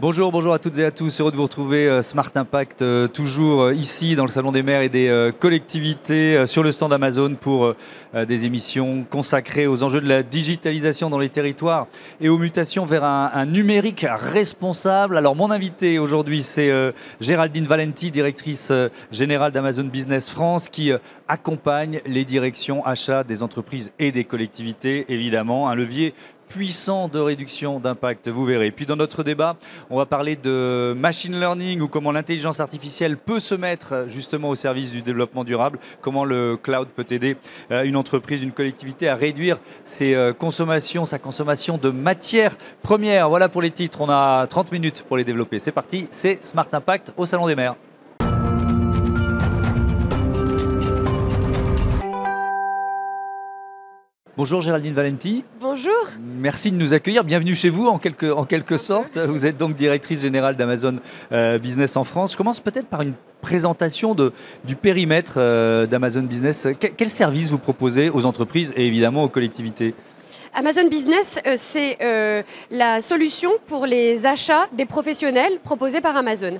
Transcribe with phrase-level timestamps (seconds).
[0.00, 1.20] Bonjour, bonjour à toutes et à tous.
[1.20, 4.62] Heureux de vous retrouver euh, Smart Impact, euh, toujours euh, ici dans le Salon des
[4.62, 7.74] maires et des collectivités sur le stand Amazon pour
[8.14, 11.88] des émissions consacrées aux enjeux de la digitalisation dans les territoires
[12.20, 15.16] et aux mutations vers un, numérique responsable.
[15.16, 16.70] Alors mon invité aujourd'hui c'est
[17.20, 18.72] Géraldine Valenti, directrice
[19.10, 20.92] générale d'Amazon Business France qui
[21.26, 26.14] accompagne les directions achats des entreprises et des collectivités, évidemment, un levier
[26.48, 28.70] puissant de réduction d'impact, vous verrez.
[28.70, 29.56] Puis dans notre débat,
[29.90, 34.54] on va parler de machine learning ou comment l'intelligence artificielle peut se mettre justement au
[34.54, 37.36] service du développement durable, comment le cloud peut aider
[37.70, 43.28] euh, une entreprise, une collectivité à réduire ses euh, consommations, sa consommation de matières premières.
[43.28, 45.58] Voilà pour les titres, on a 30 minutes pour les développer.
[45.58, 47.76] C'est parti, c'est Smart Impact au Salon des maires.
[54.38, 55.42] Bonjour Géraldine Valenti.
[55.60, 55.92] Bonjour.
[56.20, 57.24] Merci de nous accueillir.
[57.24, 59.18] Bienvenue chez vous en quelque, en quelque sorte.
[59.18, 61.00] Vous êtes donc directrice générale d'Amazon
[61.32, 62.34] euh, Business en France.
[62.34, 66.68] Je commence peut-être par une présentation de, du périmètre euh, d'Amazon Business.
[66.78, 69.92] quel service vous proposez aux entreprises et évidemment aux collectivités?
[70.54, 71.98] Amazon Business, euh, c'est
[72.70, 76.58] la solution pour les achats des professionnels proposés par Amazon.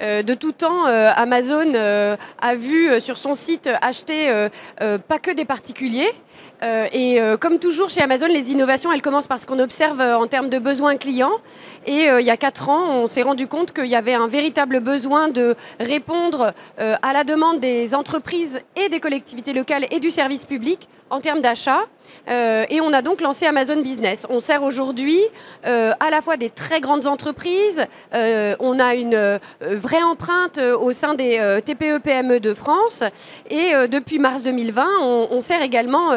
[0.00, 6.10] de tout temps, Amazon a vu sur son site acheter pas que des particuliers,
[6.62, 10.00] euh, et euh, comme toujours chez Amazon, les innovations, elles commencent par ce qu'on observe
[10.00, 11.38] euh, en termes de besoins clients.
[11.86, 14.80] Et il y a quatre ans, on s'est rendu compte qu'il y avait un véritable
[14.80, 20.44] besoin de répondre à la demande des entreprises et des collectivités locales et du service
[20.44, 21.80] public en termes d'achat.
[22.28, 24.26] Et on a donc lancé Amazon Business.
[24.30, 25.20] On sert aujourd'hui
[25.64, 31.60] à la fois des très grandes entreprises, on a une vraie empreinte au sein des
[31.64, 33.02] TPE-PME de France,
[33.48, 36.12] et depuis mars 2020, on, sert également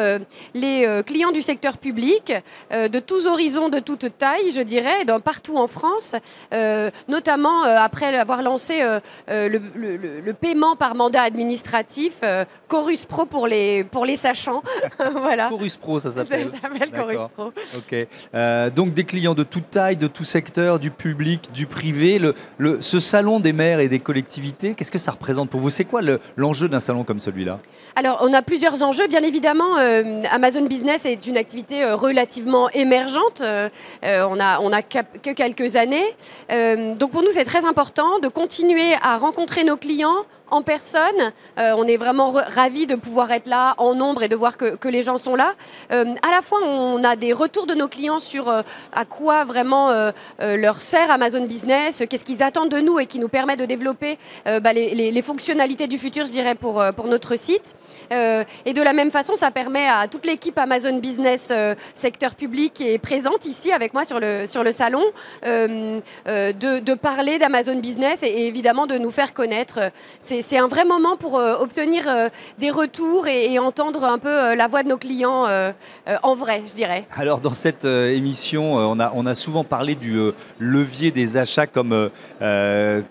[0.54, 2.32] les euh, clients du secteur public,
[2.72, 6.14] euh, de tous horizons, de toutes tailles, je dirais, partout en France,
[6.52, 8.82] euh, notamment après avoir lancé
[9.28, 12.20] le, paiement par mandat administratif,
[12.68, 14.62] Chorus Pro pour les, pour les sachants.
[15.12, 15.48] voilà.
[15.48, 16.50] Chorus Pro, ça s'appelle.
[16.52, 17.52] Ça s'appelle Chorus Pro.
[17.76, 18.72] Ok.
[18.74, 22.18] donc des clients de toute taille, de tout secteur, du public, du privé.
[22.18, 25.70] Le, ce salon des maires et des collectivités, qu'est-ce que ça représente pour vous?
[25.70, 26.00] C'est quoi
[26.36, 27.58] l'enjeu d'un salon comme celui-là?
[27.96, 29.06] Alors, on a plusieurs enjeux.
[29.06, 29.76] Bien évidemment,
[30.30, 33.40] Amazon Business est une activité euh, relativement émergente.
[33.40, 33.68] Euh,
[34.04, 36.04] euh, on n'a on a que quelques années.
[36.96, 40.24] donc pour nous, c'est très important de continuer à rencontrer nos clients
[40.54, 41.32] en personne.
[41.56, 45.02] on est vraiment ravis de pouvoir être là en nombre et de voir que, les
[45.02, 45.54] gens sont là.
[45.90, 49.90] à la fois, on a des retours de nos clients sur à quoi vraiment
[50.40, 54.18] leur sert Amazon Business, qu'est-ce qu'ils attendent de nous et qui nous permet de développer
[54.44, 57.74] bah, les, fonctionnalités du futur, je dirais, pour, pour notre site.
[58.10, 62.80] et de la même façon, ça permet à toute l'équipe Amazon Business euh, secteur public
[62.80, 65.02] est présente ici avec moi sur le, sur le salon,
[65.44, 69.90] euh, euh, de, parler d'Amazon Business et, évidemment de nous faire connaître.
[70.20, 72.04] C'est un vrai moment pour obtenir
[72.58, 75.46] des retours et, entendre un peu la voix de nos clients
[76.22, 77.06] en vrai, je dirais.
[77.16, 80.18] Alors dans cette émission, on a, on a souvent parlé du
[80.58, 82.10] levier des achats comme,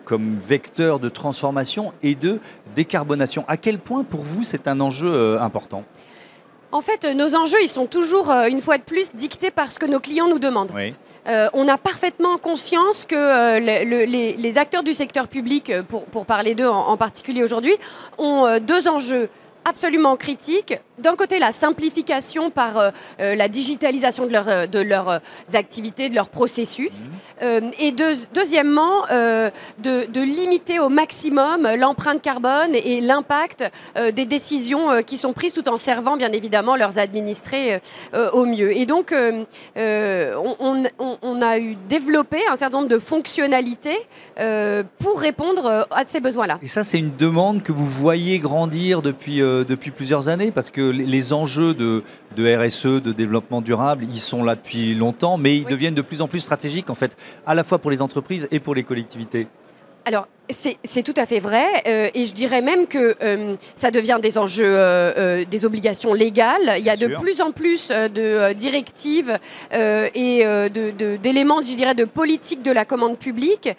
[0.05, 2.39] comme vecteur de transformation et de
[2.75, 3.45] décarbonation.
[3.47, 5.83] À quel point pour vous c'est un enjeu important?
[6.73, 9.77] En fait, nos enjeux, ils sont toujours, euh, une fois de plus, dictés par ce
[9.77, 10.71] que nos clients nous demandent.
[11.27, 13.59] Euh, on a parfaitement conscience que euh,
[14.05, 17.75] les, acteurs du secteur public, pour, parler d'eux en, particulier aujourd'hui,
[18.17, 19.29] ont deux enjeux
[19.65, 24.79] absolument critiques d'un côté la simplification par euh, euh, la digitalisation de, leur, euh, de
[24.79, 25.21] leurs
[25.53, 27.07] activités, de leurs processus,
[27.41, 27.71] mhm.
[27.79, 27.91] et
[28.33, 33.69] deuxièmement de, limiter au maximum l'empreinte carbone et, l'impact
[34.13, 37.81] des décisions qui sont prises tout en servant bien évidemment leurs administrés
[38.31, 38.75] au mieux.
[38.75, 39.13] Et donc
[39.75, 40.83] on,
[41.21, 43.97] on, a eu développé un certain nombre de fonctionnalités
[44.99, 46.59] pour répondre à ces besoins-là.
[46.61, 50.82] Et ça c'est une demande que vous voyez grandir depuis, depuis plusieurs années parce que
[50.91, 52.03] les enjeux de,
[52.37, 56.27] RSE, de développement durable, ils sont là depuis longtemps, mais ils deviennent de plus en
[56.27, 57.15] plus stratégiques, en fait,
[57.45, 59.47] à la fois pour les entreprises et pour les collectivités.
[60.05, 64.19] Alors, c'est tout à fait vrai, euh, et je dirais même que euh, ça devient
[64.21, 66.75] des enjeux, euh, des obligations légales.
[66.77, 69.39] Il y a de plus en plus de directives
[69.71, 70.45] et
[71.23, 73.69] d'éléments, je dirais, de politique de la commande publique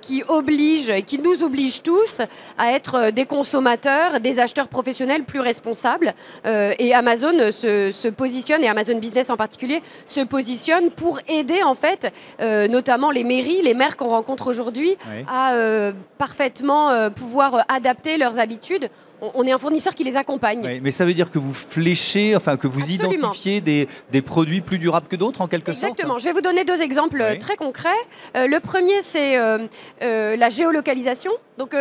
[0.00, 2.20] qui obligent, qui nous obligent tous
[2.58, 6.14] à être des consommateurs, des acheteurs professionnels plus responsables.
[6.44, 12.12] et Amazon se, positionne, et Amazon Business en particulier, se positionne pour aider en fait,
[12.40, 14.96] notamment les mairies, les maires qu'on rencontre aujourd'hui,
[15.28, 15.54] à
[16.18, 20.80] parfaitement euh, pouvoir euh, adapter leurs habitudes on, est un fournisseur qui les accompagne.
[20.82, 24.78] mais ça veut dire que vous fléchez, enfin que vous identifiez des, des, produits plus
[24.78, 26.18] durables que d'autres en quelque sorte Exactement.
[26.18, 27.88] Je vais vous donner deux exemples très concrets.
[28.36, 29.58] Euh, le premier, c'est euh,
[30.02, 31.32] euh, la géolocalisation.
[31.56, 31.74] Donc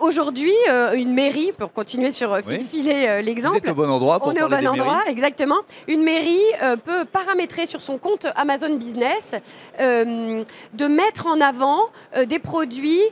[0.00, 0.52] aujourd'hui,
[0.94, 2.36] une mairie, pour continuer sur
[2.68, 3.52] filer l'exemple.
[3.52, 5.58] Vous êtes au bon endroit pour On est au bon endroit, exactement.
[5.86, 6.42] Une mairie
[6.84, 9.36] peut paramétrer sur son compte Amazon Business
[9.78, 11.90] de mettre en avant
[12.26, 13.04] des produits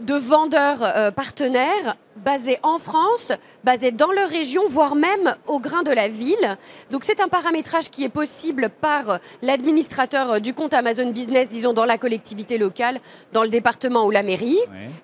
[0.00, 3.32] de vendeurs euh, partenaires basés en France,
[3.64, 6.56] basés dans leur région, voire même au grain de la ville.
[6.90, 11.84] Donc c'est un paramétrage qui est possible par l'administrateur du compte Amazon Business, disons dans
[11.84, 13.00] la collectivité locale,
[13.32, 14.58] dans le département ou la mairie,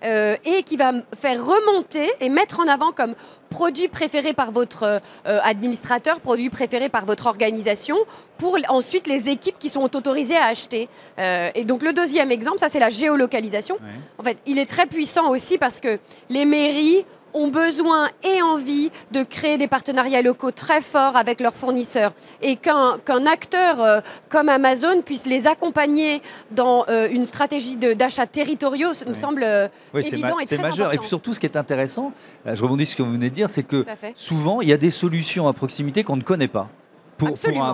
[0.05, 3.15] euh, et qui va faire remonter et mettre en avant comme
[3.51, 5.01] produit préféré par votre euh,
[5.43, 7.97] administrateur, produit préféré par votre organisation,
[8.39, 10.89] pour ensuite les équipes qui sont autorisées à acheter.
[11.19, 13.77] et donc le deuxième exemple, ça c'est la géolocalisation.
[14.19, 15.99] En fait, il est très puissant aussi parce que
[16.31, 17.00] les mairies
[17.35, 22.12] ont besoin et envie de créer des partenariats locaux très forts avec leurs fournisseurs
[22.43, 28.93] et qu'un acteur euh, comme Amazon puisse les accompagner dans euh, une stratégie d'achat territoriaux
[29.06, 30.87] me semble euh, évident et très majeur.
[30.87, 30.93] Important.
[30.93, 32.12] Et puis surtout, ce qui est intéressant,
[32.47, 33.85] je rebondis sur ce que vous venez de dire, c'est que
[34.15, 36.69] souvent, il y a des solutions à proximité qu'on ne connaît pas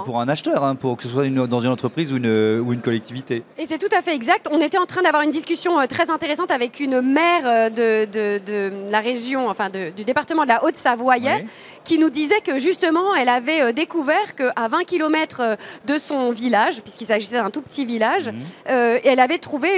[0.05, 2.81] pour, un, acheteur, hein, pour que ce soit dans une entreprise ou une, ou une
[2.81, 3.43] collectivité.
[3.59, 4.49] Et c'est tout à fait exact.
[4.51, 8.39] On était en train d'avoir une discussion euh, très intéressante avec une maire euh, de,
[8.39, 11.17] de, la région, enfin du département de la Haute-Savoie,
[11.85, 15.57] qui nous disait que justement, elle avait euh, découvert qu'à 20 km
[15.87, 19.01] de son village, puisqu'il s'agissait d'un tout petit village, mhm.
[19.05, 19.69] elle avait trouvé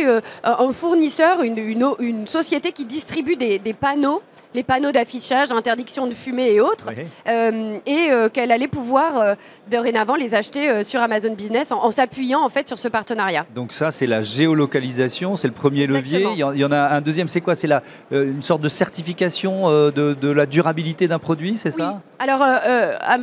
[0.44, 4.23] un fournisseur, une, une, société qui distribue des, des panneaux
[4.55, 6.89] les panneaux d'affichage, interdiction de fumer et autres,
[7.29, 9.35] euh, et euh, qu'elle allait pouvoir euh,
[9.71, 13.47] dorénavant les acheter sur Amazon Business en, s'appuyant en fait sur ce partenariat.
[13.55, 16.27] Donc ça, c'est la géolocalisation, c'est le premier levier.
[16.33, 17.55] Il y, en, a un deuxième, c'est quoi?
[17.55, 22.00] C'est la une sorte de certification de, la durabilité d'un produit, c'est ça?
[22.19, 22.43] Alors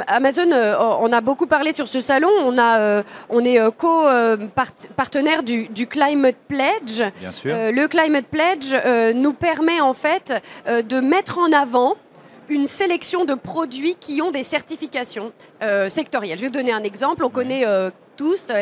[0.07, 0.49] Amazon,
[1.01, 2.29] on a beaucoup parlé sur ce salon.
[2.43, 7.03] On a, on est co-partenaire du, du, Climate Pledge.
[7.19, 7.53] Bien sûr.
[7.53, 8.75] le Climate Pledge
[9.15, 10.33] nous permet en fait
[10.67, 11.95] de mettre mettre en avant
[12.49, 15.31] une sélection de produits qui ont des certifications
[15.63, 16.37] euh, sectorielles.
[16.37, 17.23] Je vais vous donner un exemple.
[17.23, 18.61] On connaît euh, tous euh,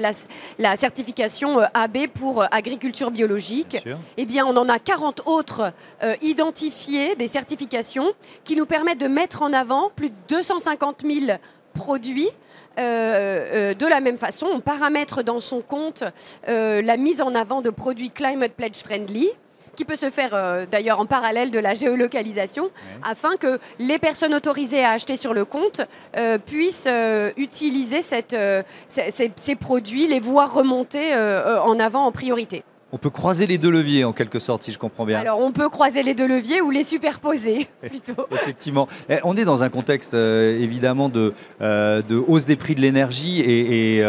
[0.59, 3.77] la, certification AB pour agriculture biologique.
[4.17, 5.73] Eh bien, on en a 40 autres
[6.21, 8.13] identifiées, des certifications,
[8.43, 11.37] qui nous permettent de mettre en avant plus de 250 000
[11.73, 12.29] produits
[12.77, 16.03] de la même façon, on paramètre dans son compte
[16.47, 19.29] la mise en avant de produits Climate Pledge Friendly
[19.75, 22.69] qui peut se faire euh, d'ailleurs en parallèle de la géolocalisation,
[23.03, 25.81] afin que les personnes autorisées à acheter sur le compte
[26.17, 28.35] euh, puissent euh, utiliser cette,
[28.87, 32.63] ces, produits, les voir remonter en avant en priorité.
[32.91, 35.19] On peut croiser les deux leviers en quelque sorte, si je comprends bien.
[35.19, 38.27] Alors on peut croiser les deux leviers ou les superposer plutôt.
[38.31, 38.87] Effectivement.
[39.09, 44.03] Eh, on est dans un contexte évidemment de, de, hausse des prix de l'énergie et,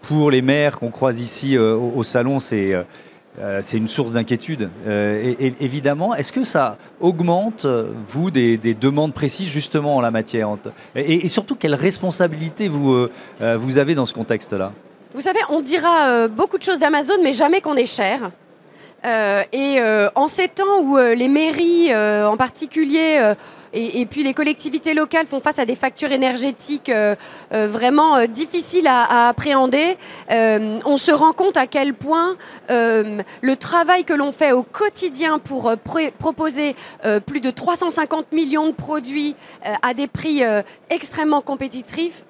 [0.00, 2.74] pour les maires qu'on croise ici au salon, c'est
[3.40, 4.68] euh, c'est une source d'inquiétude.
[4.86, 7.66] Euh, évidemment, est-ce que ça augmente,
[8.08, 10.50] vous, des, demandes précises justement en la matière
[10.94, 14.72] et, surtout, quelle responsabilité vous, euh, vous avez dans ce contexte-là?
[15.14, 18.30] Vous savez, on dira beaucoup de choses d'Amazon, mais jamais qu'on est cher.
[19.04, 19.80] et
[20.14, 23.34] en ces temps où les mairies en particulier
[23.74, 27.14] et, puis les collectivités locales font face à des factures énergétiques euh,
[27.52, 29.96] euh, vraiment euh, difficiles à, appréhender.
[30.28, 32.36] on se rend compte à quel point
[32.68, 35.72] le travail que l'on fait au quotidien pour
[36.18, 36.74] proposer
[37.26, 39.36] plus de 350 millions de produits
[39.82, 40.42] à des prix
[40.90, 42.24] extrêmement compétitifs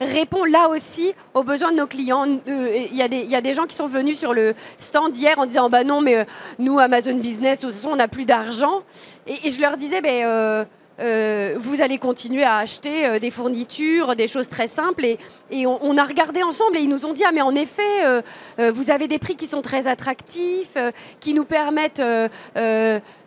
[0.00, 2.26] répond là aussi aux besoins de nos clients.
[2.46, 5.84] Il y, a des, gens qui sont venus sur le stand hier en disant bah
[5.84, 6.26] non mais
[6.58, 8.82] nous Amazon Business on n'a plus d'argent
[9.26, 10.64] et, je leur disais ben euh,
[11.00, 15.04] euh, vous allez continuer à acheter euh, des fournitures, des choses très simples.
[15.50, 18.22] Et, on, a regardé ensemble et ils nous ont dit, ah mais en effet,
[18.58, 20.76] vous avez des prix qui sont très attractifs,
[21.20, 22.02] qui nous permettent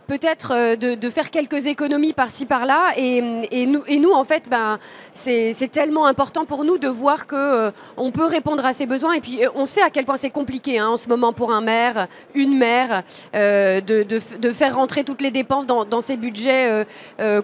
[0.08, 2.94] peut-être euh, de, faire quelques économies par-ci par-là.
[2.98, 4.80] Et, nous, en fait, ben,
[5.14, 9.14] c'est tellement important pour nous de voir qu'on euh, on peut répondre à ces besoins.
[9.14, 11.52] Et puis, euh, on sait à quel point c'est compliqué hein, en ce moment pour
[11.52, 16.86] un maire, une maire, de, faire rentrer toutes les dépenses dans, ces budgets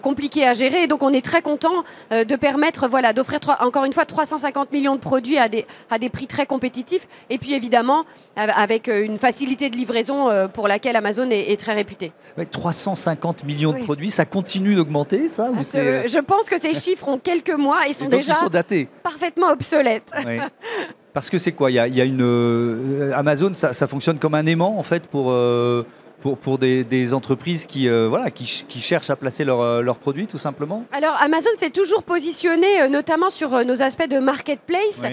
[0.01, 0.83] compliqués à gérer.
[0.83, 4.95] Et donc, on est très content de permettre voilà, d'offrir encore une fois 350 millions
[4.95, 5.65] de produits à des,
[6.09, 7.07] prix très compétitifs.
[7.29, 8.05] Et puis, évidemment,
[8.35, 12.11] avec une facilité de livraison pour laquelle Amazon est très réputée.
[12.53, 17.17] 350 millions de produits, ça continue d'augmenter, ça ah, Je pense que ces chiffres ont
[17.17, 18.87] quelques mois et sont déjà datés.
[19.03, 20.09] parfaitement obsolètes.
[21.13, 21.69] Parce que c'est quoi?
[21.69, 25.31] Il y, a, une euh, Amazon, ça, fonctionne comme un aimant en fait pour.
[25.31, 25.83] Euh,
[26.23, 28.45] pour, pour des, entreprises qui, voilà, qui,
[28.79, 33.81] cherchent à placer leurs produits tout simplement Alors Amazon s'est toujours positionné, notamment sur nos
[33.81, 35.03] aspects de marketplace,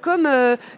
[0.00, 0.26] comme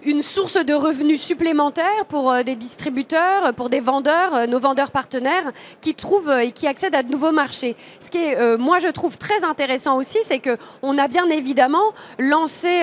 [0.05, 5.95] une source de revenus supplémentaires pour des distributeurs, pour des vendeurs, nos vendeurs partenaires qui
[5.95, 7.77] trouvent et qui accèdent à de nouveaux marchés.
[8.01, 12.83] Ce qui est, moi je trouve très intéressant aussi, c'est qu'on a bien évidemment lancé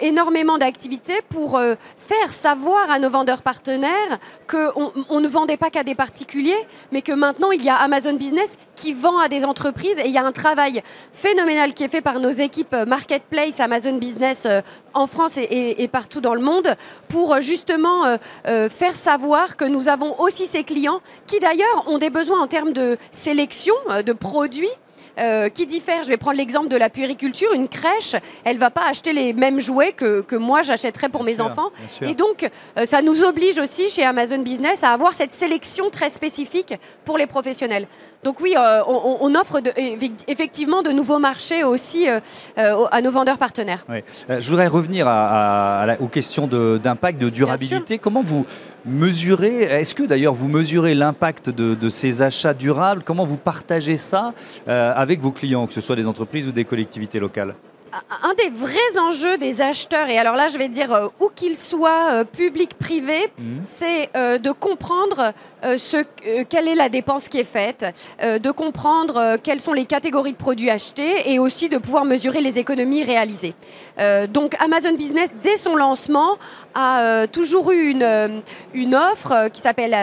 [0.00, 1.60] énormément d'activités pour
[1.96, 5.96] faire savoir à nos vendeurs partenaires qu'on on ne vendait pas qu'à des
[6.90, 10.12] mais que maintenant il y a Amazon Business qui vend à des entreprises et il
[10.12, 14.60] y a un travail phénoménal qui est fait par nos équipes Marketplace, Amazon Business euh,
[14.94, 16.74] en France et, partout dans le monde
[17.08, 21.98] pour euh, justement euh, faire savoir que nous avons aussi ces clients qui d'ailleurs ont
[21.98, 24.68] des besoins en termes de sélection de produits
[25.18, 26.02] euh, qui diffère?
[26.02, 27.52] Je vais prendre l'exemple de la puériculture.
[27.54, 31.40] Une crèche, elle va pas acheter les mêmes jouets que, que moi j'achèterais pour mes
[31.40, 31.70] enfants.
[32.00, 36.10] Et donc, euh, ça nous oblige aussi chez Amazon Business à avoir cette sélection très
[36.10, 37.86] spécifique pour les professionnels.
[38.24, 39.72] Donc oui, euh, on, offre de,
[40.28, 42.06] effectivement de nouveaux marchés aussi
[42.56, 43.84] à nos vendeurs partenaires.
[44.28, 47.98] je voudrais revenir à, aux questions d'impact, de, durabilité.
[47.98, 48.46] Comment vous
[48.84, 53.02] mesurez, est-ce que d'ailleurs vous mesurez l'impact de, ces achats durables?
[53.04, 54.34] Comment vous partagez ça
[54.66, 57.54] avec vos clients, que ce soit des entreprises ou des collectivités locales?
[58.22, 61.58] Un des vrais enjeux des acheteurs, et alors là je vais dire euh, où qu'ils
[61.58, 63.60] soient, euh, public, privé, mhm.
[63.64, 65.32] c'est euh, de comprendre
[65.62, 66.04] ce,
[66.48, 67.86] quelle est la dépense qui est faite,
[68.20, 72.58] de comprendre quelles sont les catégories de produits achetés et aussi de pouvoir mesurer les
[72.58, 73.54] économies réalisées.
[74.30, 76.36] donc Amazon Business, dès son lancement,
[76.74, 78.42] a toujours eu une,
[78.74, 79.94] une offre qui s'appelle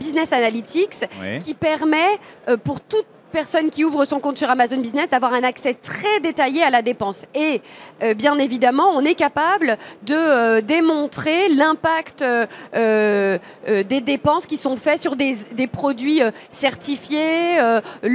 [0.00, 1.04] Business Analytics,
[1.44, 2.18] qui permet
[2.64, 6.62] pour toutes personne qui ouvre son compte sur Amazon Business d'avoir un accès très détaillé
[6.62, 7.26] à la dépense.
[7.34, 7.60] Et
[8.02, 14.76] euh, bien évidemment, on est capable de euh, démontrer l'impact euh, des dépenses qui sont
[14.76, 15.34] faites sur des,
[15.72, 16.20] produits
[16.50, 17.58] certifiés,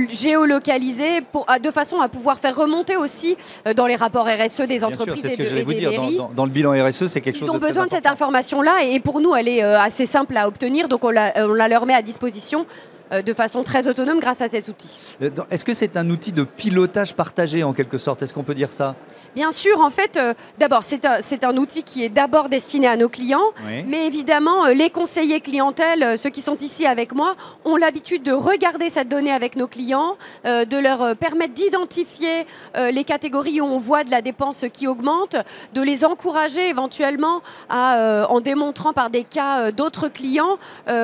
[0.10, 3.36] géolocalisés, pour, de façon à pouvoir faire remonter aussi
[3.76, 5.92] dans les rapports RSE des entreprises et, de, vous dire.
[6.36, 9.20] Dans, le bilan RSE, c'est quelque chose Ils ont besoin de cette information-là et, pour
[9.22, 12.66] nous, elle est assez simple à obtenir, donc on la leur met à disposition.
[13.12, 14.98] Euh, de façon très autonome grâce à cet outil.
[15.22, 18.22] Euh, est-ce que c'est un outil de pilotage partagé en quelque sorte?
[18.22, 18.96] Est-ce qu'on peut dire ça?
[19.38, 22.98] Bien sûr, en fait, euh, d'abord, c'est un, un, outil qui est d'abord destiné à
[22.98, 23.54] nos clients,
[23.86, 28.90] mais évidemment, les conseillers clientèle, ceux qui sont ici avec moi, ont l'habitude de regarder
[28.90, 34.10] cette donnée avec nos clients, de leur permettre d'identifier les catégories où on voit de
[34.10, 35.36] la dépense qui augmente,
[35.76, 40.58] de les encourager éventuellement à, en démontrant par des cas d'autres clients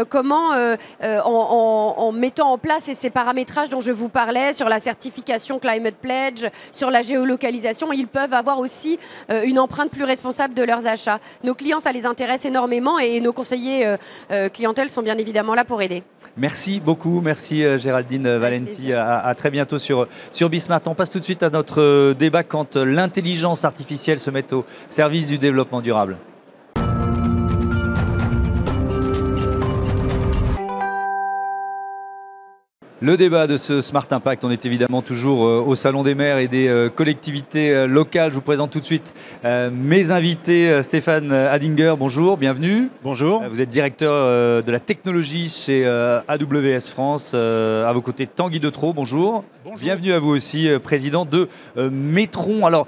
[0.10, 0.50] comment
[1.04, 5.96] en en, mettant en place ces paramétrages dont je vous parlais sur la certification Climate
[5.96, 9.00] Pledge, sur la géolocalisation, ils peuvent avoir aussi
[9.30, 11.20] euh, une empreinte plus responsable de leurs achats.
[11.44, 13.98] Nos clients, ça les intéresse énormément et nos conseillers euh,
[14.32, 16.03] euh, clientèle sont bien évidemment là pour aider.
[16.38, 18.92] Merci beaucoup, merci Géraldine Valenti.
[18.92, 20.82] À, très bientôt sur, sur Bismart.
[20.88, 25.27] On passe tout de suite à notre débat quand l'intelligence artificielle se met au service
[25.27, 26.18] du développement durable.
[33.04, 36.38] Le débat de ce Smart Impact, on est évidemment toujours euh, au Salon des maires
[36.38, 38.30] et des euh, collectivités euh, locales.
[38.30, 40.82] Je vous présente tout de suite mes invités.
[40.82, 42.88] Stéphane Adinger, bonjour, bienvenue.
[43.04, 43.44] Bonjour.
[43.50, 47.34] Vous êtes directeur de la technologie chez AWS France.
[47.34, 49.44] À vos côtés, Tanguy Detro, bonjour.
[49.66, 49.80] bonjour.
[49.80, 52.66] Bienvenue à vous aussi, président de Métron.
[52.66, 52.88] Alors,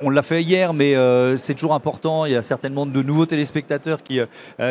[0.00, 0.94] on l'a fait hier, mais
[1.36, 2.24] c'est toujours important.
[2.24, 4.20] Il y a certainement de nouveaux téléspectateurs qui,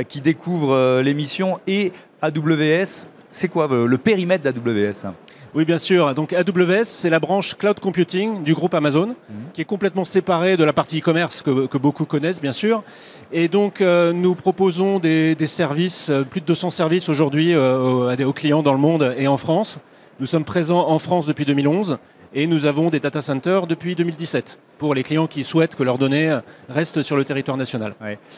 [0.08, 1.60] qui découvrent l'émission.
[1.68, 5.14] Et AWS, c'est quoi euh, le périmètre d'AWS
[5.56, 6.14] oui, bien sûr.
[6.14, 9.16] Donc AWS, c'est la branche cloud computing du groupe Amazon, mhm.
[9.52, 12.84] qui est complètement séparée de la partie e-commerce que, beaucoup connaissent, bien sûr.
[13.32, 18.62] Et donc, euh, nous proposons des, services, euh, plus de 200 services aujourd'hui aux clients
[18.62, 19.80] dans le monde et en France.
[20.20, 21.98] Nous sommes présents en France depuis 2011
[22.34, 25.98] et nous avons des data centers depuis 2017 pour les clients qui souhaitent que leurs
[25.98, 27.96] données restent sur le territoire national.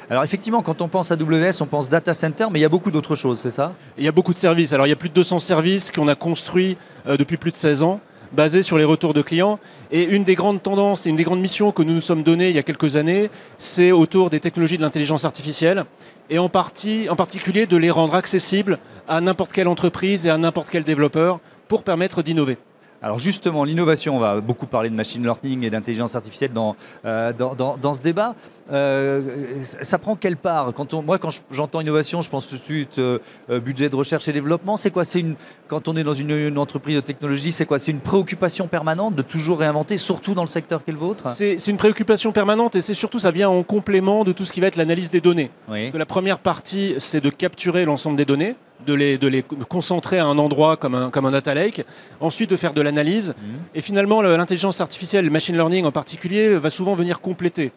[0.09, 2.69] Alors effectivement, quand on pense à AWS, on pense data center, mais il y a
[2.69, 3.73] beaucoup d'autres choses, c'est ça?
[3.97, 4.73] Il y a beaucoup de services.
[4.73, 7.57] Alors il y a plus de 200 services qu'on a construits euh, depuis plus de
[7.57, 9.59] 16 ans basés sur les retours de clients.
[9.91, 12.49] Et une des grandes tendances et une des grandes missions que nous nous sommes données
[12.49, 15.85] il y a quelques années, c'est autour des technologies de l'intelligence artificielle
[16.29, 20.37] et en, partie, en particulier de les rendre accessibles à n'importe quelle entreprise et à
[20.37, 22.57] n'importe quel développeur pour permettre d'innover.
[23.03, 27.33] Alors justement, l'innovation, on va beaucoup parler de machine learning et d'intelligence artificielle dans, euh,
[27.33, 28.35] dans, ce débat.
[28.71, 30.71] Euh, ça prend quelle part?
[30.73, 34.27] Quand on, Moi, quand j'entends innovation, je pense tout de suite euh, budget de recherche
[34.27, 34.77] et développement.
[34.77, 35.03] C'est quoi?
[35.15, 35.35] Une
[35.67, 37.79] Quand on est dans une, entreprise de technologie, c'est quoi?
[37.79, 41.27] C'est une préoccupation permanente de toujours réinventer, surtout dans le secteur qu'est le vôtre?
[41.27, 44.61] C'est une préoccupation permanente et c'est surtout, ça vient en complément de tout ce qui
[44.61, 45.49] va être l'analyse des données.
[45.67, 48.55] Parce que la première partie, c'est de capturer l'ensemble des données
[48.85, 51.85] de les, de les concentrer à un endroit comme un, comme un data lake,
[52.19, 53.29] ensuite de faire de l'analyse.
[53.37, 53.59] Mhm.
[53.75, 57.71] Et finalement, le- l'intelligence artificielle, le machine learning en particulier, va souvent venir compléter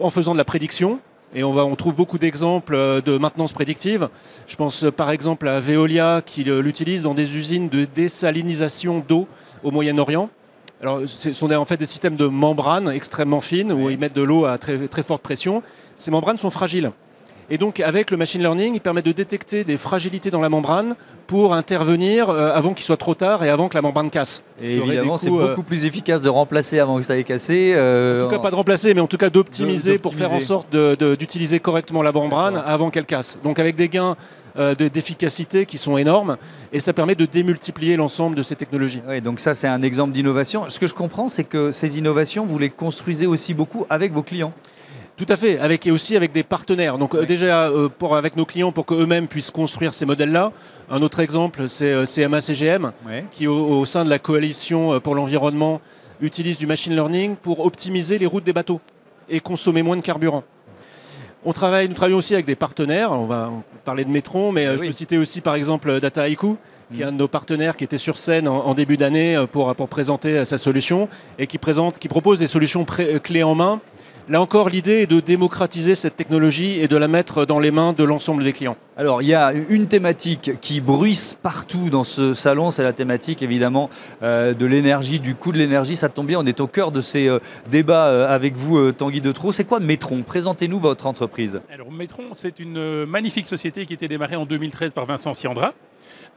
[0.00, 0.98] en faisant de la prédiction.
[1.34, 4.08] Et on, va, on trouve beaucoup d'exemples euh, de maintenance prédictive.
[4.46, 9.02] Je pense euh, par exemple à Veolia qui euh, l'utilise dans des usines de désalinisation
[9.06, 9.26] d'eau
[9.62, 10.28] au Moyen-Orient.
[10.82, 14.22] Alors, ce sont en fait des systèmes de membranes extrêmement fines où ils mettent de
[14.22, 15.62] l'eau à très, très forte pression.
[15.96, 16.90] Ces membranes sont fragiles.
[17.52, 20.94] Et donc, avec le machine learning, il permet de détecter des fragilités dans la membrane
[21.26, 24.42] pour intervenir euh, avant qu'il soit trop tard et avant que la membrane casse.
[24.58, 27.74] Et évidemment, c'est coûts, euh, beaucoup plus efficace de remplacer avant que ça ait cassé.
[27.76, 30.40] euh, en tout cas, pas de remplacer, mais en tout cas d'optimiser pour faire en
[30.40, 30.74] sorte
[31.18, 33.38] d'utiliser correctement la membrane avant qu'elle casse.
[33.44, 34.16] Donc avec des gains
[34.58, 36.38] euh, de- d'efficacité qui sont énormes,
[36.72, 39.02] et ça permet de démultiplier l'ensemble de ces technologies.
[39.06, 40.64] Ouais, donc ça, c'est un exemple d'innovation.
[40.68, 44.22] Ce que je comprends, c'est que ces innovations, vous les construisez aussi beaucoup avec vos
[44.22, 44.52] clients.
[45.16, 46.96] Tout à fait, avec, et aussi avec des partenaires.
[46.98, 50.52] Donc euh, déjà euh, pour, avec nos clients pour qu'eux-mêmes puissent construire ces modèles-là.
[50.90, 52.92] Un autre exemple, c'est euh, CMA-CGM,
[53.30, 55.80] qui au, au sein de la coalition euh, pour l'environnement
[56.20, 58.80] utilise du machine learning pour optimiser les routes des bateaux
[59.28, 60.44] et consommer moins de carburant.
[61.44, 63.50] On travaille, nous travaillons aussi avec des partenaires, on va
[63.84, 66.56] parler de Metron, mais Ah je peux citer aussi par exemple Data Haiku,
[66.92, 67.08] qui est Mhm.
[67.08, 70.44] un de nos partenaires qui était sur scène en, en début d'année pour, pour présenter
[70.44, 73.80] sa solution et qui, présente, qui propose des solutions pré- clés en main.
[74.28, 77.92] Là encore, l'idée est de démocratiser cette technologie et de la mettre dans les mains
[77.92, 78.76] de l'ensemble des clients.
[78.96, 83.42] Alors, il y a une thématique qui bruisse partout dans ce salon, c'est la thématique
[83.42, 83.90] évidemment
[84.22, 85.96] euh, de l'énergie, du coût de l'énergie.
[85.96, 88.92] Ça tombe bien, on est au cœur de ces euh, débats euh, avec vous, euh,
[88.92, 89.50] Tanguy de Trot.
[89.50, 90.22] C'est quoi Metron?
[90.22, 91.60] Présentez-nous votre entreprise.
[91.72, 95.74] Alors Metron, c'est une magnifique société qui a été démarrée en 2013 par Vincent Siandra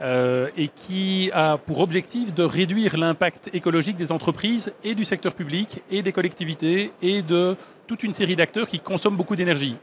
[0.01, 5.33] euh, et qui a pour objectif de réduire l'impact écologique des entreprises et du secteur
[5.33, 7.55] public et des collectivités et de
[7.87, 9.75] toute une série d'acteurs qui consomment beaucoup d'énergie.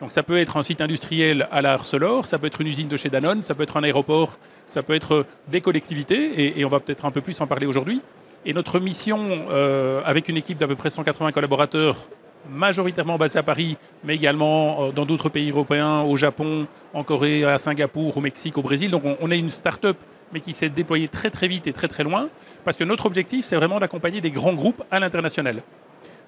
[0.00, 2.88] Donc ça peut être un site industriel à la Arcelor, ça peut être une usine
[2.88, 6.64] de chez Danone, ça peut être un aéroport, ça peut être des collectivités, et, et
[6.64, 8.00] on va peut-être un peu plus en parler aujourd'hui.
[8.46, 11.96] Et notre mission, euh, avec une équipe d'à peu près 180 collaborateurs,
[12.50, 17.44] majoritairement basée à Paris, mais également euh, dans d'autres pays européens, au Japon, en Corée,
[17.44, 18.90] à Singapour, au Mexique, au Brésil.
[18.90, 19.96] Donc on, on est une start-up,
[20.32, 22.28] mais qui s'est déployée très très vite et très très loin,
[22.64, 25.62] parce que notre objectif, c'est vraiment d'accompagner des grands groupes à l'international.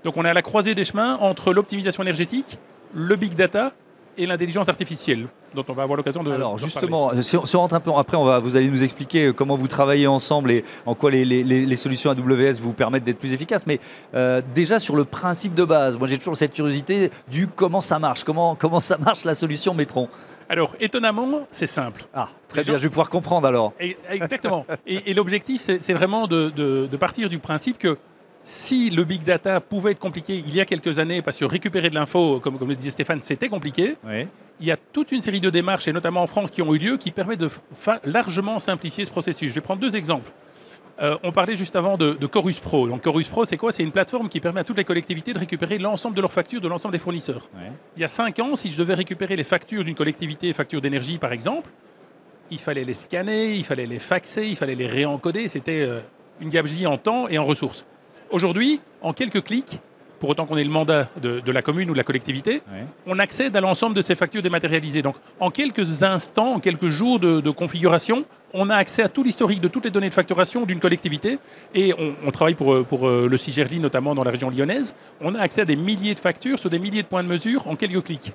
[0.04, 2.59] Donc on est à la croisée des chemins entre l'optimisation énergétique,
[2.94, 3.72] le big data
[4.18, 6.32] et l'intelligence artificielle, dont on va avoir l'occasion de.
[6.32, 8.82] Alors justement, si on, si on rentre un peu après, on va, vous allez nous
[8.82, 12.61] expliquer euh, comment vous travaillez ensemble et en quoi les, les- les- les solutions AWS
[12.62, 13.66] vous permettent d'être plus efficaces.
[13.66, 13.78] Mais
[14.14, 17.98] euh, déjà sur le principe de base, moi j'ai toujours cette curiosité du comment ça
[17.98, 20.06] marche, comment, comment ça marche la solution Metron.
[20.06, 20.22] parler.
[20.48, 22.04] Alors étonnamment, c'est simple.
[22.14, 23.74] Ah, très Les bien, gens- je vais pouvoir comprendre alors.
[23.80, 24.64] Et- Exactement.
[24.87, 27.98] et, et l'objectif, c'est c'est vraiment de, de- de partir du principe que
[28.48, 31.90] si le big data pouvait être compliqué il y a quelques années, parce que récupérer
[31.90, 34.28] de l'info, comme, comme le disait Stéphane, c'était compliqué, Oui.
[34.61, 36.78] il y a toute une série de démarches, et notamment en France, qui ont eu
[36.78, 37.50] lieu, qui permettent de
[38.04, 39.48] largement simplifier ce processus.
[39.50, 40.30] Je vais prendre deux exemples.
[41.02, 42.88] Euh, on parlait juste avant de, de Chorus Pro.
[42.88, 43.72] Donc Chorus Pro, c'est quoi?
[43.72, 46.61] C'est une plateforme qui permet à toutes les collectivités de récupérer l'ensemble de leurs factures
[46.61, 47.50] de l'ensemble des fournisseurs.
[47.54, 47.72] Ouais.
[47.96, 51.18] Il y a cinq ans, si je devais récupérer les factures d'une collectivité, factures d'énergie
[51.18, 51.68] par exemple,
[52.50, 55.48] il fallait les scanner, il fallait les faxer, il fallait les réencoder.
[55.48, 56.00] C'était euh,
[56.40, 57.85] une gabegie en temps et en ressources.
[58.31, 59.81] Aujourd'hui, en quelques clics,
[60.19, 62.62] pour autant qu'on ait le mandat de, de la commune ou de la collectivité,
[63.07, 65.03] on accède à l'ensemble de ces factures dématérialisées.
[65.03, 69.23] Donc, en quelques instants, en quelques jours de, de configuration, on a accès à tout
[69.23, 71.39] l'historique de toutes les données de facturation d'une collectivité.
[71.75, 74.95] Et on, on travaille pour, euh, pour le CIGERLI, notamment dans la région lyonnaise.
[75.21, 77.69] On a accès à des milliers de factures sur des milliers de points de mesure
[77.69, 78.33] en quelques clics.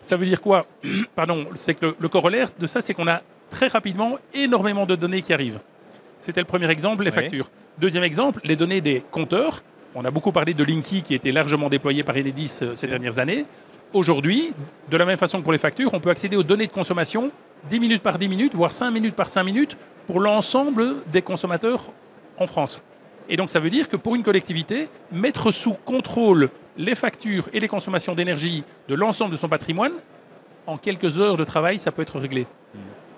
[0.00, 0.66] Ça veut dire quoi
[1.14, 4.96] Pardon, c'est que le, le corollaire de ça, c'est qu'on a très rapidement énormément de
[4.96, 5.60] données qui arrivent.
[6.18, 7.14] C'était le premier exemple, les Oui.
[7.14, 7.48] factures.
[7.78, 9.62] Deuxième exemple, les données des compteurs.
[9.94, 13.18] On a beaucoup parlé de Linky qui était largement déployé par Enedis euh, ces dernières
[13.18, 13.46] années.
[13.94, 14.52] Aujourd'hui,
[14.90, 17.30] de la même façon que pour les factures, on peut accéder aux données de consommation
[17.70, 21.92] 10 minutes par 10 minutes, voire 5 minutes par 5 minutes pour l'ensemble des consommateurs
[22.38, 22.82] en France.
[23.28, 27.60] Et donc ça veut dire que pour une collectivité, mettre sous contrôle les factures et
[27.60, 29.92] les consommations d'énergie de l'ensemble de son patrimoine,
[30.66, 32.46] en quelques heures de travail, ça peut être réglé.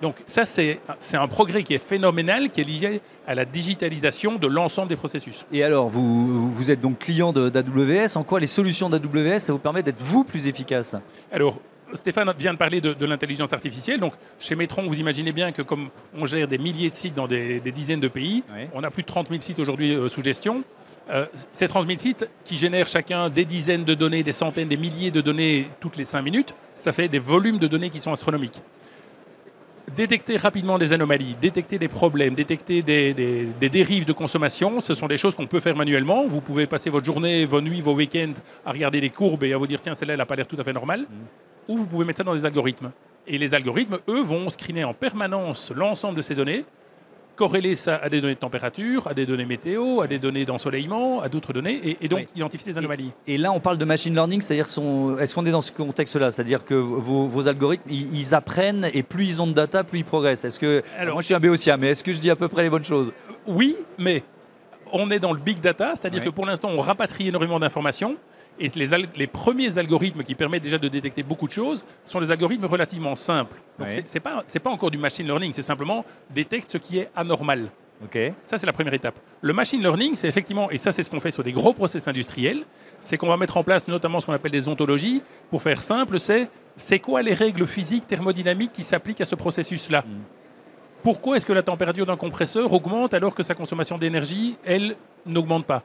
[0.01, 0.79] Donc ça, c'est
[1.13, 5.45] un progrès qui est phénoménal, qui est lié à la digitalisation de l'ensemble des processus.
[5.51, 8.17] Et alors, vous, vous êtes donc client d'AWS.
[8.17, 10.95] En quoi les solutions d'AWS, ça vous permet d'être vous plus efficace?
[11.31, 11.59] Alors,
[11.93, 13.99] Stéphane vient de parler de, de l'intelligence artificielle.
[13.99, 17.27] Donc, chez Metron, vous imaginez bien que comme on gère des milliers de sites dans
[17.27, 20.23] des, des dizaines de pays, on a plus de 30 000 sites aujourd'hui euh, sous
[20.23, 20.63] gestion.
[21.09, 24.77] Euh, ces 30 000 sites qui génèrent chacun des dizaines de données, des centaines, des
[24.77, 28.11] milliers de données toutes les 5 minutes, ça fait des volumes de données qui sont
[28.11, 28.59] astronomiques.
[29.95, 34.93] Détecter rapidement des anomalies, détecter des problèmes, détecter des, des- des dérives de consommation, ce
[34.93, 36.25] sont des choses qu'on peut faire manuellement.
[36.27, 38.33] Vous pouvez passer votre journée, vos nuits, vos week-ends
[38.65, 40.57] à regarder les courbes et à vous dire tiens, celle-là, elle n'a pas l'air tout
[40.59, 41.05] à fait normale.
[41.69, 42.91] Ou vous pouvez mettre ça dans des algorithmes.
[43.27, 46.65] Et les algorithmes, eux, vont screener en permanence l'ensemble de ces données,
[47.35, 51.21] corréler ça à des données de température, à des données météo, à des données d'ensoleillement,
[51.21, 52.27] à d'autres données, et, et donc Oui.
[52.35, 53.11] identifier les anomalies.
[53.27, 54.65] Et là, on parle de machine learning, c'est-à-dire,
[55.19, 56.31] est-ce qu'on est dans ce contexte-là?
[56.31, 59.99] C'est-à-dire que vos, vos algorithmes, ils, ils apprennent et plus ils ont de data, plus
[59.99, 60.45] ils progressent.
[60.45, 62.47] Est-ce que Alors- moi, je suis un béotien, mais est-ce que je dis à peu
[62.47, 63.11] près les bonnes choses?
[63.47, 64.23] Oui, mais
[64.91, 68.15] on est dans le big data, c'est-à-dire que pour l'instant, on rapatrie énormément d'informations.
[68.59, 72.65] Et les, premiers algorithmes qui permettent déjà de détecter beaucoup de choses sont des algorithmes
[72.65, 73.57] relativement simples.
[73.77, 74.03] Donc Ouais.
[74.05, 77.69] c'est- pas c'est pas encore du machine learning, c'est simplement détecte ce qui est anormal.
[78.43, 79.15] Ça, c'est la première étape.
[79.41, 82.07] Le machine learning, c'est effectivement, et ça, c'est ce qu'on fait sur des gros process
[82.07, 82.63] industriels,
[83.01, 85.21] c'est qu'on va mettre en place notamment ce qu'on appelle des ontologies.
[85.49, 90.03] Pour faire simple, c'est c'est quoi les règles physiques thermodynamiques qui s'appliquent à ce processus-là
[90.05, 90.21] Mm.
[91.03, 95.65] Pourquoi est-ce que la température d'un compresseur augmente alors que sa consommation d'énergie, elle, n'augmente
[95.65, 95.83] pas?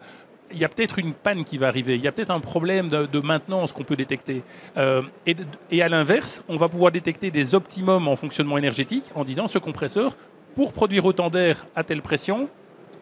[0.53, 2.89] Il y a peut-être une panne qui va arriver, il y a peut-être un problème
[2.89, 4.43] de, maintenance qu'on peut détecter.
[4.77, 5.37] Euh, et,
[5.71, 9.59] et à l'inverse, on va pouvoir détecter des optimums en fonctionnement énergétique en disant ce
[9.59, 10.17] compresseur,
[10.55, 12.49] pour produire autant d'air à telle pression,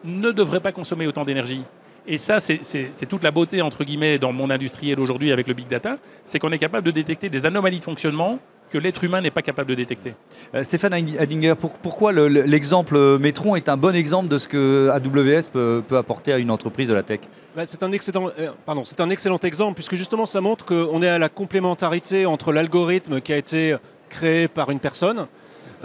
[0.04, 1.64] ne devrait pas consommer autant d'énergie.
[2.06, 5.68] Et ça, c'est- toute la beauté, entre guillemets, dans monde industriel aujourd'hui avec le big
[5.68, 8.38] data, c'est qu'on est capable de détecter des anomalies de fonctionnement
[8.70, 10.14] que l'être humain n'est pas capable de détecter.
[10.54, 14.38] Euh, Stéphane Hadinger, pour- pourquoi le- le- l'exemple euh, Metron est un bon exemple de
[14.38, 17.20] ce que AWS peut, peut apporter à une entreprise de la tech?
[17.56, 21.02] Bah, c'est un, excellent, euh, pardon, c'est un excellent exemple, puisque justement ça montre qu'on
[21.02, 23.76] est à la complémentarité entre l'algorithme qui a été
[24.10, 25.26] créé par une personne,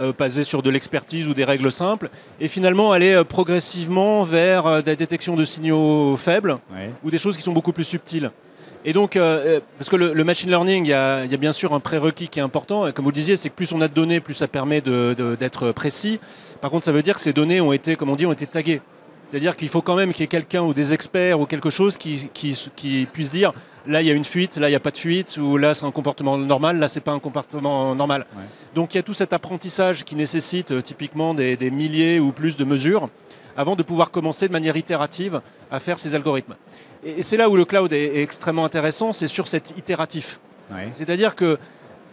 [0.00, 4.80] euh, basé sur de l'expertise ou des règles simples, et finalement aller progressivement vers euh,
[4.82, 6.58] des détections de signaux faibles
[7.04, 8.30] ou des choses qui sont beaucoup plus subtiles.
[8.86, 11.34] Et donc, euh, euh, parce que le, le machine learning, il y, a, il y
[11.34, 12.86] a bien sûr un prérequis qui est important.
[12.86, 14.80] Et comme vous le disiez, c'est que plus on a de données, plus ça permet
[14.82, 16.20] d'être précis.
[16.60, 18.46] Par contre, ça veut dire que ces données ont été, comme on dit, ont été
[18.46, 18.82] taguées.
[19.30, 21.96] C'est-à-dire qu'il faut quand même qu'il y ait quelqu'un ou des experts ou quelque chose
[21.96, 23.52] qui, qui, qui puisse dire
[23.86, 25.74] là il y a une fuite, là il n'y a pas de fuite, ou là
[25.74, 28.26] c'est un comportement normal, là c'est pas un comportement normal.
[28.36, 28.42] Ouais.
[28.74, 32.32] Donc il y a tout cet apprentissage qui nécessite euh, typiquement des, des milliers ou
[32.32, 33.08] plus de mesures
[33.56, 36.54] avant de pouvoir commencer de manière itérative à faire ces algorithmes.
[37.04, 40.40] Et, c'est là où le cloud est, extrêmement intéressant, c'est sur cet itératif.
[40.94, 41.58] C'est-à-dire que,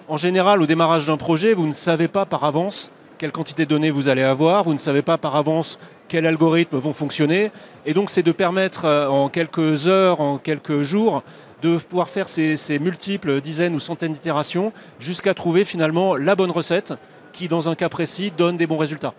[0.08, 3.70] en général, au démarrage d'un projet, vous ne savez pas par avance quelle quantité de
[3.70, 7.52] données vous allez avoir, vous ne savez pas par avance quels algorithmes vont fonctionner.
[7.86, 11.24] Et donc, c'est de permettre euh, en quelques heures, en quelques jours,
[11.62, 16.52] de pouvoir faire ces, ces multiples dizaines ou centaines d'itérations jusqu'à trouver finalement la bonne
[16.52, 16.94] recette
[17.32, 19.14] qui, dans un cas précis, donne des bons résultats.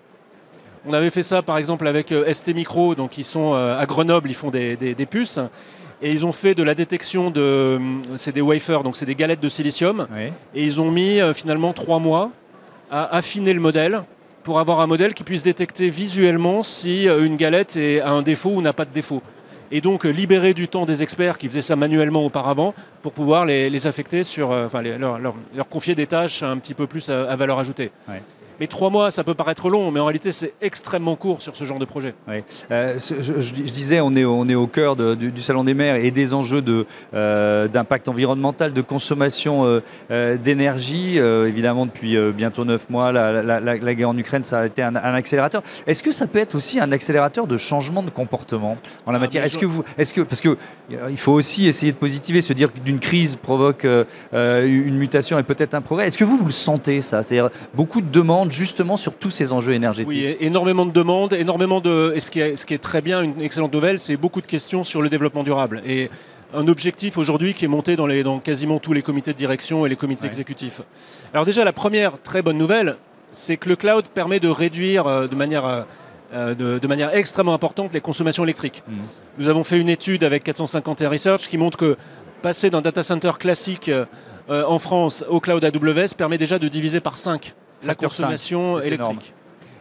[0.86, 3.86] On avait fait ça par exemple avec euh, ST Micro, donc ils sont euh, à
[3.86, 5.38] Grenoble, ils font des, des- des puces.
[6.04, 7.78] Et ils ont fait de la détection de.
[8.16, 10.08] C'est des wafers, donc c'est des galettes de silicium.
[10.54, 12.30] Et ils ont mis euh, finalement trois mois
[12.90, 14.02] à affiner le modèle
[14.42, 18.22] pour avoir un modèle qui puisse détecter visuellement si euh, une galette est- a un
[18.22, 19.22] défaut ou n'a pas de défaut.
[19.70, 23.46] Et donc euh, libérer du temps des experts qui faisaient ça manuellement auparavant pour pouvoir
[23.46, 24.50] les, les affecter sur.
[24.50, 27.36] euh, Enfin, les- leur, leur- leur confier des tâches un petit peu plus à, à
[27.36, 27.92] valeur ajoutée.
[28.60, 31.64] Mais trois mois, ça peut paraître long, mais en réalité, c'est extrêmement court sur ce
[31.64, 32.14] genre de projet.
[32.70, 35.14] Euh, ce- je, je dis- je disais, on est, au- on est au cœur de-
[35.14, 39.80] du, du Salon des maires et des enjeux de, euh, d'impact environnemental, de consommation euh,
[40.10, 41.18] euh, d'énergie.
[41.18, 44.60] Euh, évidemment, depuis euh, bientôt neuf mois, la, la- la- la guerre en Ukraine, ça
[44.60, 45.62] a été un, un accélérateur.
[45.86, 49.20] Est-ce que ça peut être aussi un accélérateur de changement de comportement en la Ah,
[49.20, 49.44] matière?
[49.44, 50.50] Est-ce que vous, est-ce que, parce que
[50.92, 54.96] euh, il faut aussi essayer de positiver, se dire qu'une crise provoque euh, euh, une
[54.96, 56.06] mutation et peut-être un progrès.
[56.08, 57.22] Est-ce que vous, vous le sentez ça?
[57.22, 60.08] C'est-à-dire beaucoup de demandes justement sur tous ces enjeux énergétiques.
[60.10, 62.12] Oui, énormément de demandes, énormément de.
[62.16, 64.46] Et ce qui est, ce qui est très bien, une excellente nouvelle, c'est beaucoup de
[64.46, 65.82] questions sur le développement durable.
[65.86, 66.10] Et
[66.54, 69.86] un objectif aujourd'hui qui est monté dans, les, dans quasiment tous les comités de direction
[69.86, 70.28] et les comités Ouais.
[70.28, 70.80] exécutifs.
[71.32, 72.96] Alors déjà, la première très bonne nouvelle,
[73.32, 75.82] c'est que le cloud permet de réduire euh, de manière, euh,
[76.34, 78.82] euh, de, de manière extrêmement importante les consommations électriques.
[78.86, 78.96] Mhm.
[79.38, 81.96] Nous avons fait une étude avec 450 Research qui montre que
[82.42, 84.04] passer d'un data center classique euh,
[84.66, 87.54] en France au cloud AWS permet déjà de diviser par 5
[87.86, 89.00] la consommation électrique.
[89.00, 89.18] énorme.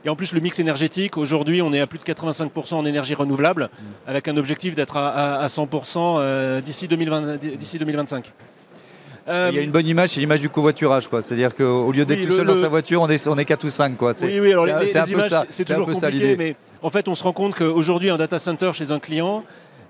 [0.03, 3.13] Et en plus, le mix énergétique, aujourd'hui, on est à plus de 85% en énergie
[3.13, 4.09] renouvelable, Mm.
[4.09, 8.31] avec un objectif d'être à, à- à 100% euh, d'ici 2020 d'ici 2025.
[9.27, 11.21] Euh, Il y a une bonne image, c'est l'image du covoiturage, quoi.
[11.21, 13.45] C'est-à-dire qu'au lieu d'être Oui, tout le- seul dans sa voiture, on est, on est
[13.45, 14.13] 4 ou 5, quoi.
[14.15, 16.35] C'est- oui, oui, alors c'est les, un images, toujours ça, compliqué, l'idée.
[16.37, 19.43] mais en fait, on se rend compte qu'aujourd'hui, un data center chez un client,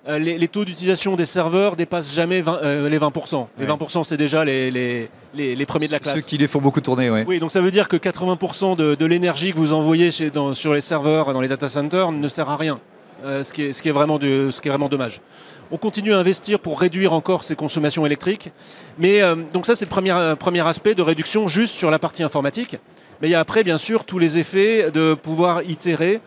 [0.08, 3.48] euh, les, les taux d'utilisation des serveurs dépassent jamais 20, euh, les 20%.
[3.60, 3.72] Les Ouais.
[3.72, 6.16] 20%, c'est déjà les, les, les- les premiers de la classe.
[6.16, 7.24] Ceux qui les font beaucoup tourner, ouais.
[7.28, 10.54] Oui, donc ça veut dire que 80% de, de l'énergie que vous envoyez chez- dans-
[10.56, 12.80] sur les serveurs, dans les data centers, ne sert à rien.
[13.24, 15.22] Euh, ce, qui est, ce, qui est vraiment de- ce qui est vraiment dommage.
[15.70, 18.50] On continue à investir pour réduire encore ces consommations électriques.
[18.98, 19.22] Mais
[19.54, 22.78] donc ça, c'est le premier, premier aspect de réduction juste sur la partie informatique.
[23.22, 26.20] Mais il y a après, bien sûr, tous les effets de pouvoir itérer.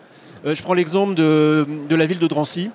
[0.47, 2.71] Je prends l'exemple de, de la ville de Drancy,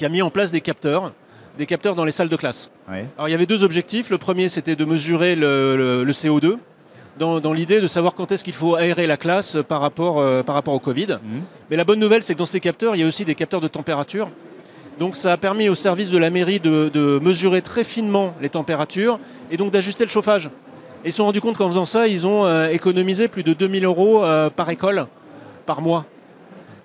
[0.00, 1.12] qui a mis en place des capteurs,
[1.58, 2.70] des capteurs dans les salles de classe.
[3.18, 4.08] Alors il y avait deux objectifs.
[4.08, 6.56] Le premier, c'était de mesurer le, le- le CO2
[7.18, 10.42] dans, dans l'idée de savoir quand est-ce qu'il faut aérer la classe par rapport, euh,
[10.42, 11.18] par rapport au Covid.
[11.22, 11.42] Mhm.
[11.68, 13.60] Mais la bonne nouvelle, c'est que dans ces capteurs, il y a aussi des capteurs
[13.60, 14.30] de température.
[14.98, 18.48] Donc ça a permis au service de la mairie de, de mesurer très finement les
[18.48, 20.46] températures et donc d'ajuster le chauffage.
[21.04, 23.52] Et ils se sont rendus compte qu'en faisant ça, ils ont euh, économisé plus de
[23.52, 25.06] 2000 euros euh, par école
[25.66, 26.06] par mois.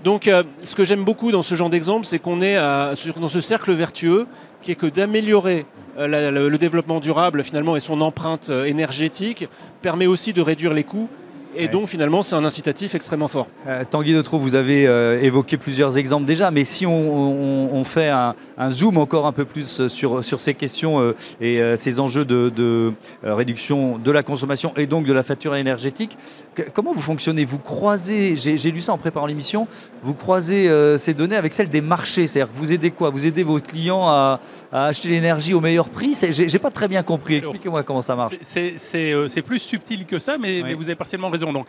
[0.05, 2.57] Donc euh, ce que j'aime beaucoup dans ce genre d'exemple, c'est qu'on est
[2.95, 4.27] sur- dans ce cercle vertueux
[4.61, 5.65] qui est que d'améliorer
[5.97, 9.49] euh, le, développement durable finalement et son empreinte euh, énergétique
[9.81, 11.09] permet aussi de réduire les coûts.
[11.57, 11.67] Et Ouais.
[11.69, 13.47] donc finalement, c'est un incitatif extrêmement fort.
[13.67, 17.69] Euh, Tanguy de Trou, vous avez euh, évoqué plusieurs exemples déjà, mais si on, on-
[17.73, 21.61] on fait un, un zoom encore un peu plus sur, sur ces questions euh, et
[21.61, 22.91] euh, ces enjeux de, de,
[23.23, 26.17] euh, réduction de la consommation et donc de la facture énergétique,
[26.55, 27.45] que- comment vous fonctionnez?
[27.45, 29.67] Vous croisez, j'ai lu ça en préparant l'émission,
[30.03, 33.09] vous croisez euh, ces données avec celles des marchés, c'est-à-dire que vous aidez quoi?
[33.09, 34.39] Vous aidez vos clients à,
[34.71, 36.13] à acheter l'énergie au meilleur prix?
[36.31, 38.35] J'ai pas très bien compris, expliquez-moi comment ça marche.
[38.41, 38.75] C'est-
[39.13, 40.63] euh, plus subtil que ça, mais, Oui.
[40.65, 41.44] mais vous avez partiellement raison.
[41.53, 41.67] Donc,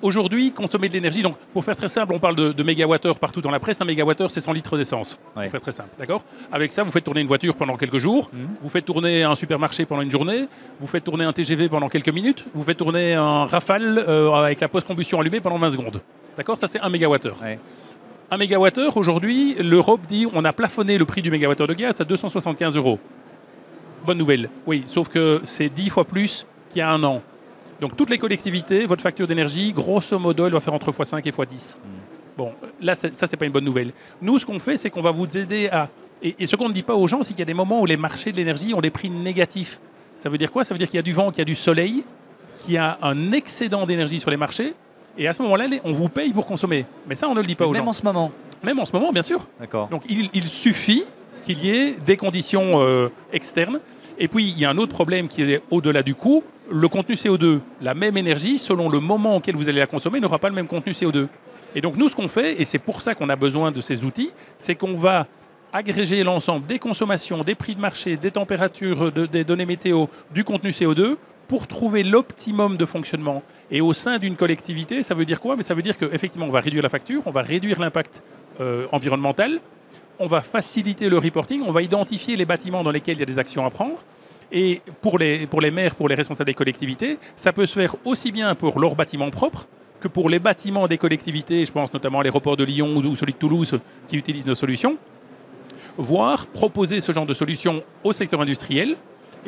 [0.00, 3.40] aujourd'hui, consommer de l'énergie, donc pour faire très simple, on parle de, de mégawattheure partout
[3.40, 3.80] dans la presse.
[3.80, 5.18] Un mégawattheure, c'est 100 litres d'essence.
[5.36, 5.44] Ouais.
[5.44, 6.22] Pour faire très simple, d'accord?
[6.52, 8.48] Avec ça, vous faites tourner une voiture pendant quelques jours, Mhm.
[8.62, 10.46] vous faites tourner un supermarché pendant une journée,
[10.80, 14.60] vous faites tourner un TGV pendant quelques minutes, vous faites tourner un Rafale euh, avec
[14.60, 16.00] la post-combustion allumée pendant 20 secondes.
[16.36, 16.56] D'accord?
[16.58, 17.36] Ça, c'est un mégawattheure.
[17.42, 17.58] Ouais.
[18.30, 22.04] Un mégawattheure, aujourd'hui, l'Europe dit on a plafonné le prix du mégawattheure de gaz à
[22.04, 22.98] 275 euros.
[24.06, 27.20] Bonne nouvelle, oui, sauf que c'est 10 fois plus qu'il y a un an.
[27.80, 31.30] Donc toutes les collectivités, votre facture d'énergie, grosso modo, elle doit faire entre x5 et
[31.30, 31.78] x10.
[32.36, 33.92] Bon, là, ça, c'est pas une bonne nouvelle.
[34.22, 35.88] Nous, ce qu'on fait, c'est qu'on va vous aider à...
[36.22, 37.80] Et, et ce qu'on ne dit pas aux gens, c'est qu'il y a des moments
[37.80, 39.80] où les marchés de l'énergie ont des prix négatifs.
[40.16, 40.64] Ça veut dire quoi?
[40.64, 42.04] Ça veut dire qu'il y a du vent, qu'il y a du soleil,
[42.58, 44.74] qu'il y a un excédent d'énergie sur les marchés.
[45.16, 46.86] Et à ce moment-là, on vous paye pour consommer.
[47.08, 47.88] Mais ça, on ne le dit pas aux Même gens.
[47.88, 48.30] en ce moment,
[48.64, 49.46] Même en ce moment, bien sûr.
[49.60, 49.88] d'accord.
[49.88, 51.04] Donc il, il suffit
[51.44, 53.80] qu'il y ait des conditions euh, externes.
[54.18, 57.14] Et puis il y a un autre problème qui est au-delà du coût, le contenu
[57.14, 57.60] CO2.
[57.80, 60.66] La même énergie, selon le moment auquel vous allez la consommer, n'aura pas le même
[60.66, 61.26] contenu CO2.
[61.74, 64.04] Et donc nous, ce qu'on fait, et c'est pour ça qu'on a besoin de ces
[64.04, 65.26] outils, c'est qu'on va
[65.72, 70.42] agréger l'ensemble des consommations, des prix de marché, des températures, de- des données météo, du
[70.44, 73.42] contenu CO2 pour trouver l'optimum de fonctionnement.
[73.70, 75.56] Et au sein d'une collectivité, ça veut dire quoi?
[75.56, 78.22] Mais ça veut dire qu'effectivement, on va réduire la facture, on va réduire l'impact
[78.60, 79.60] euh, environnemental,
[80.18, 83.26] on va faciliter le reporting, on va identifier les bâtiments dans lesquels il y a
[83.26, 83.96] des actions à prendre.
[84.50, 87.96] Et pour les, pour les maires, pour les responsables des collectivités, ça peut se faire
[88.04, 89.66] aussi bien pour leurs bâtiments propres
[90.00, 93.32] que pour les bâtiments des collectivités, je pense notamment à l'aéroport de Lyon ou celui
[93.32, 94.96] de Toulouse qui utilisent nos solutions,
[95.96, 98.96] voire proposer ce genre de solution au secteur industriel.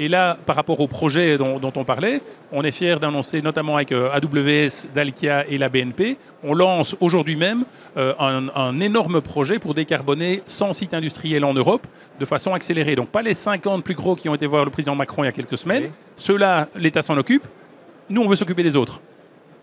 [0.00, 3.76] Et là, par rapport au projet dont, dont on parlait, on est fier d'annoncer, notamment
[3.76, 7.66] avec euh, AWS, Dalkia et la BNP, on lance aujourd'hui même
[7.98, 11.86] euh, un, un énorme projet pour décarboner 100 sites industriels en Europe
[12.18, 12.96] de façon accélérée.
[12.96, 15.28] Donc pas les 50 plus gros qui ont été voir le président Macron il y
[15.28, 15.84] a quelques semaines.
[15.84, 15.90] Oui.
[16.16, 17.46] Ceux-là, l'État s'en occupe.
[18.08, 19.02] Nous, on veut s'occuper des autres.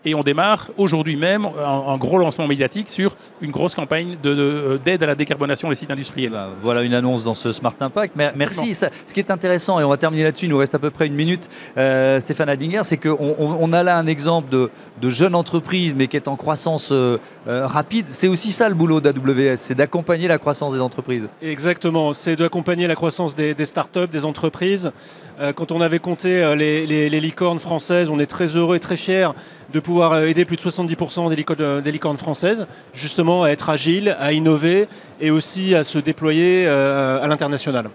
[0.04, 4.34] Et on démarre aujourd'hui même un, un gros lancement médiatique sur une grosse campagne de-
[4.34, 6.32] de- d'aide à la décarbonation des sites industriels.
[6.62, 8.14] voilà une annonce dans ce Smart Impact.
[8.16, 8.74] Mer- Merci.
[8.74, 10.90] Ça- ce qui est intéressant, et on va terminer là-dessus, il nous reste à peu
[10.90, 14.70] près une minute, euh, Stéphane Adinger, c'est qu'on on, on a là un exemple de,
[15.02, 18.06] de jeune entreprise, mais qui est en croissance euh, euh, rapide.
[18.08, 21.28] C'est aussi ça le boulot d'AWS, c'est d'accompagner la croissance des entreprises.
[21.42, 24.92] Exactement, c'est d'accompagner la croissance des, des startups, des entreprises.
[25.40, 28.76] Euh, quand on avait compté euh, les, les- les licornes françaises, on est très heureux
[28.76, 29.28] et très fiers
[29.72, 33.50] de pouvoir euh, aider plus de 70% des licornes, euh, des licornes françaises, justement à
[33.50, 34.88] être agiles, à innover
[35.20, 37.90] et aussi à se déployer euh, à l'international.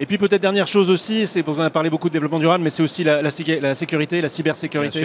[0.00, 2.64] Et puis peut-être dernière chose aussi, c'est parce qu'on a parlé beaucoup de développement durable,
[2.64, 4.98] mais c'est aussi la, la sécu- la sécurité, la cybersécurité.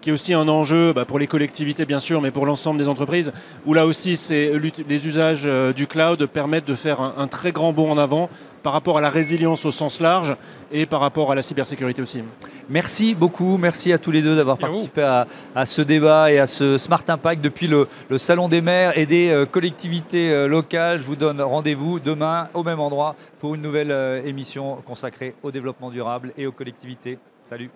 [0.00, 2.88] Qui est aussi un enjeu bah, pour les collectivités bien sûr, mais pour l'ensemble des
[2.88, 3.32] entreprises,
[3.66, 4.52] où là aussi c'est
[4.88, 8.28] les usages euh, du cloud permettent de faire un, un très grand bond en avant
[8.62, 10.36] par rapport à la résilience au sens large
[10.72, 12.22] et par rapport à la cybersécurité aussi.
[12.68, 16.46] Merci beaucoup, merci à tous les deux d'avoir participé à, à ce débat et à
[16.46, 20.98] ce Smart Impact depuis le, le Salon des maires et des euh, collectivités euh, locales.
[20.98, 25.50] Je vous donne rendez-vous demain au même endroit pour une nouvelle euh, émission consacrée au
[25.50, 27.18] développement durable et aux collectivités.
[27.46, 27.70] Salut